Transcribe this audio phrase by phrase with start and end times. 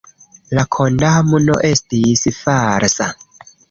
[0.59, 3.15] La kondamno estis falsa.